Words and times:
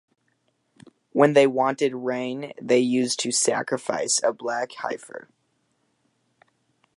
When 1.11 1.33
they 1.33 1.45
wanted 1.45 1.93
rain, 1.93 2.53
they 2.59 2.79
used 2.79 3.19
to 3.19 3.31
sacrifice 3.31 4.19
a 4.23 4.33
black 4.33 4.71
heifer. 4.71 5.29